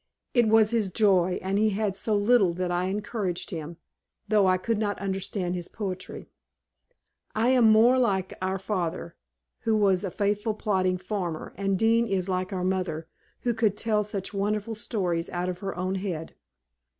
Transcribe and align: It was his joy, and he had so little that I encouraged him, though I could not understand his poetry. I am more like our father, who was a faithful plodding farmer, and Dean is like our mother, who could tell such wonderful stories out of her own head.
It 0.33 0.47
was 0.47 0.71
his 0.71 0.89
joy, 0.89 1.37
and 1.43 1.59
he 1.59 1.69
had 1.69 1.95
so 1.95 2.15
little 2.15 2.55
that 2.55 2.71
I 2.71 2.85
encouraged 2.85 3.51
him, 3.51 3.77
though 4.27 4.47
I 4.47 4.57
could 4.57 4.79
not 4.79 4.97
understand 4.97 5.53
his 5.53 5.67
poetry. 5.67 6.27
I 7.35 7.49
am 7.49 7.69
more 7.71 7.99
like 7.99 8.33
our 8.41 8.57
father, 8.57 9.15
who 9.59 9.75
was 9.77 10.03
a 10.03 10.09
faithful 10.09 10.55
plodding 10.55 10.97
farmer, 10.97 11.53
and 11.55 11.77
Dean 11.77 12.07
is 12.07 12.27
like 12.27 12.51
our 12.51 12.65
mother, 12.65 13.07
who 13.41 13.53
could 13.53 13.77
tell 13.77 14.03
such 14.03 14.33
wonderful 14.33 14.73
stories 14.73 15.29
out 15.29 15.49
of 15.49 15.59
her 15.59 15.77
own 15.77 15.93
head. 15.93 16.33